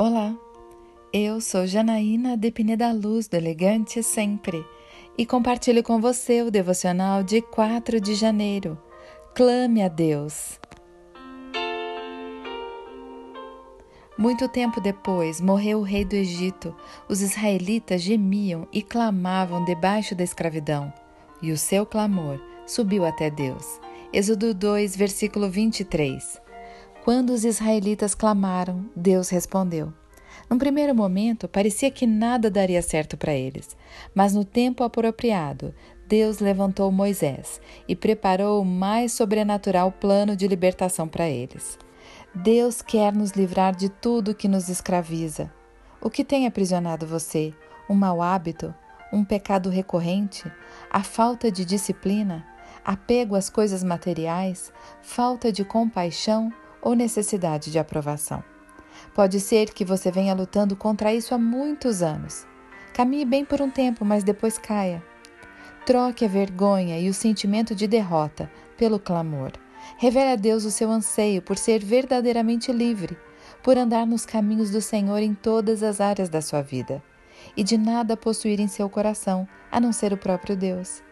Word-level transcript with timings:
Olá, 0.00 0.38
eu 1.12 1.40
sou 1.40 1.66
Janaína 1.66 2.36
Depine 2.36 2.76
da 2.76 2.92
Luz 2.92 3.26
do 3.26 3.34
Elegante 3.34 4.00
Sempre 4.00 4.64
e 5.18 5.26
compartilho 5.26 5.82
com 5.82 6.00
você 6.00 6.40
o 6.40 6.52
devocional 6.52 7.24
de 7.24 7.42
4 7.42 8.00
de 8.00 8.14
janeiro. 8.14 8.78
Clame 9.34 9.82
a 9.82 9.88
Deus. 9.88 10.60
Muito 14.16 14.48
tempo 14.48 14.80
depois 14.80 15.40
morreu 15.40 15.80
o 15.80 15.82
rei 15.82 16.04
do 16.04 16.14
Egito. 16.14 16.72
Os 17.08 17.20
israelitas 17.20 18.00
gemiam 18.00 18.68
e 18.72 18.82
clamavam 18.82 19.64
debaixo 19.64 20.14
da 20.14 20.22
escravidão, 20.22 20.92
e 21.42 21.50
o 21.50 21.58
seu 21.58 21.84
clamor 21.84 22.40
subiu 22.68 23.04
até 23.04 23.28
Deus. 23.28 23.80
Êxodo 24.12 24.54
2, 24.54 24.94
versículo 24.96 25.50
23. 25.50 26.47
Quando 27.08 27.30
os 27.30 27.42
israelitas 27.42 28.14
clamaram, 28.14 28.84
Deus 28.94 29.30
respondeu. 29.30 29.94
Num 30.50 30.58
primeiro 30.58 30.94
momento, 30.94 31.48
parecia 31.48 31.90
que 31.90 32.06
nada 32.06 32.50
daria 32.50 32.82
certo 32.82 33.16
para 33.16 33.32
eles, 33.32 33.74
mas 34.14 34.34
no 34.34 34.44
tempo 34.44 34.84
apropriado, 34.84 35.74
Deus 36.06 36.38
levantou 36.38 36.92
Moisés 36.92 37.62
e 37.88 37.96
preparou 37.96 38.60
o 38.60 38.64
mais 38.66 39.12
sobrenatural 39.12 39.90
plano 39.90 40.36
de 40.36 40.46
libertação 40.46 41.08
para 41.08 41.26
eles. 41.26 41.78
Deus 42.34 42.82
quer 42.82 43.10
nos 43.14 43.30
livrar 43.30 43.74
de 43.74 43.88
tudo 43.88 44.34
que 44.34 44.46
nos 44.46 44.68
escraviza. 44.68 45.50
O 46.02 46.10
que 46.10 46.22
tem 46.22 46.46
aprisionado 46.46 47.06
você? 47.06 47.54
Um 47.88 47.94
mau 47.94 48.20
hábito? 48.20 48.74
Um 49.10 49.24
pecado 49.24 49.70
recorrente? 49.70 50.44
A 50.90 51.02
falta 51.02 51.50
de 51.50 51.64
disciplina? 51.64 52.46
Apego 52.84 53.34
às 53.34 53.48
coisas 53.48 53.82
materiais? 53.82 54.70
Falta 55.00 55.50
de 55.50 55.64
compaixão? 55.64 56.52
Ou 56.80 56.94
necessidade 56.94 57.70
de 57.70 57.78
aprovação. 57.78 58.42
Pode 59.14 59.40
ser 59.40 59.72
que 59.72 59.84
você 59.84 60.10
venha 60.10 60.34
lutando 60.34 60.76
contra 60.76 61.12
isso 61.12 61.34
há 61.34 61.38
muitos 61.38 62.02
anos. 62.02 62.46
Caminhe 62.92 63.24
bem 63.24 63.44
por 63.44 63.60
um 63.60 63.70
tempo, 63.70 64.04
mas 64.04 64.24
depois 64.24 64.58
caia. 64.58 65.02
Troque 65.86 66.24
a 66.24 66.28
vergonha 66.28 66.98
e 66.98 67.08
o 67.08 67.14
sentimento 67.14 67.74
de 67.74 67.86
derrota 67.86 68.50
pelo 68.76 68.98
clamor. 68.98 69.52
Revele 69.96 70.32
a 70.32 70.36
Deus 70.36 70.64
o 70.64 70.70
seu 70.70 70.90
anseio 70.90 71.40
por 71.40 71.56
ser 71.56 71.82
verdadeiramente 71.82 72.72
livre, 72.72 73.16
por 73.62 73.78
andar 73.78 74.06
nos 74.06 74.26
caminhos 74.26 74.70
do 74.70 74.80
Senhor 74.80 75.18
em 75.18 75.34
todas 75.34 75.82
as 75.82 76.00
áreas 76.00 76.28
da 76.28 76.42
sua 76.42 76.62
vida 76.62 77.02
e 77.56 77.62
de 77.62 77.78
nada 77.78 78.16
possuir 78.16 78.60
em 78.60 78.68
seu 78.68 78.88
coração 78.88 79.48
a 79.70 79.80
não 79.80 79.92
ser 79.92 80.12
o 80.12 80.16
próprio 80.16 80.56
Deus. 80.56 81.02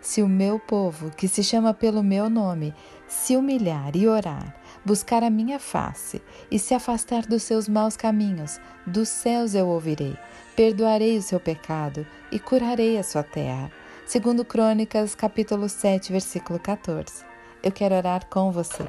Se 0.00 0.22
o 0.22 0.28
meu 0.28 0.60
povo, 0.60 1.10
que 1.10 1.26
se 1.26 1.42
chama 1.42 1.74
pelo 1.74 2.02
meu 2.02 2.30
nome, 2.30 2.74
se 3.06 3.36
humilhar 3.36 3.96
e 3.96 4.06
orar, 4.06 4.54
buscar 4.84 5.22
a 5.22 5.30
minha 5.30 5.58
face 5.58 6.22
e 6.50 6.58
se 6.58 6.74
afastar 6.74 7.26
dos 7.26 7.42
seus 7.42 7.68
maus 7.68 7.96
caminhos, 7.96 8.60
dos 8.86 9.08
céus 9.08 9.54
eu 9.54 9.68
ouvirei, 9.68 10.16
perdoarei 10.56 11.16
o 11.16 11.22
seu 11.22 11.40
pecado 11.40 12.06
e 12.30 12.38
curarei 12.38 12.98
a 12.98 13.02
sua 13.02 13.22
terra. 13.22 13.70
Segundo 14.06 14.44
Crônicas, 14.44 15.14
capítulo 15.14 15.68
7, 15.68 16.12
versículo 16.12 16.58
14. 16.58 17.24
Eu 17.62 17.72
quero 17.72 17.94
orar 17.94 18.26
com 18.28 18.50
você. 18.50 18.86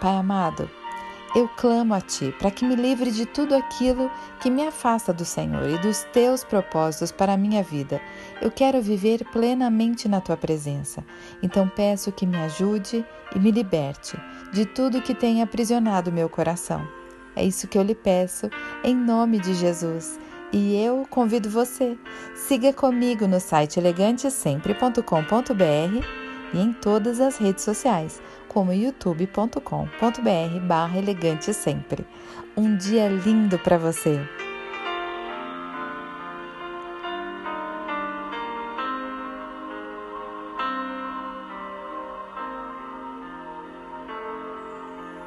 Pai 0.00 0.16
amado, 0.16 0.70
eu 1.34 1.48
clamo 1.48 1.94
a 1.94 2.00
Ti 2.00 2.34
para 2.38 2.50
que 2.50 2.64
me 2.64 2.74
livre 2.74 3.10
de 3.10 3.24
tudo 3.24 3.54
aquilo 3.54 4.10
que 4.40 4.50
me 4.50 4.66
afasta 4.66 5.12
do 5.12 5.24
Senhor 5.24 5.68
e 5.68 5.78
dos 5.78 6.02
Teus 6.12 6.42
propósitos 6.42 7.12
para 7.12 7.34
a 7.34 7.36
minha 7.36 7.62
vida. 7.62 8.00
Eu 8.40 8.50
quero 8.50 8.82
viver 8.82 9.24
plenamente 9.30 10.08
na 10.08 10.20
Tua 10.20 10.36
presença. 10.36 11.04
Então 11.42 11.68
peço 11.68 12.10
que 12.10 12.26
me 12.26 12.36
ajude 12.36 13.04
e 13.34 13.38
me 13.38 13.50
liberte 13.50 14.18
de 14.52 14.66
tudo 14.66 15.02
que 15.02 15.14
tem 15.14 15.42
aprisionado 15.42 16.10
meu 16.10 16.28
coração. 16.28 16.86
É 17.36 17.44
isso 17.44 17.68
que 17.68 17.78
eu 17.78 17.82
lhe 17.82 17.94
peço, 17.94 18.50
em 18.82 18.96
nome 18.96 19.38
de 19.38 19.54
Jesus. 19.54 20.18
E 20.52 20.82
eu 20.82 21.06
convido 21.08 21.48
você, 21.48 21.96
siga 22.34 22.72
comigo 22.72 23.28
no 23.28 23.38
site 23.38 23.78
elegantesempre.com.br 23.78 26.29
e 26.52 26.60
em 26.60 26.72
todas 26.72 27.20
as 27.20 27.36
redes 27.36 27.64
sociais, 27.64 28.20
como 28.48 28.72
youtube.com.br 28.72 30.60
barra 30.66 30.98
elegante 30.98 31.52
sempre. 31.54 32.04
Um 32.56 32.76
dia 32.76 33.08
lindo 33.08 33.58
para 33.58 33.78
você! 33.78 34.39